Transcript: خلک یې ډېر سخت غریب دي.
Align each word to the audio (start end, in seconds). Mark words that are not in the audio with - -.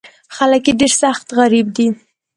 خلک 0.35 0.63
یې 0.67 0.73
ډېر 0.79 0.93
سخت 1.03 1.25
غریب 1.37 1.67
دي. 1.75 1.87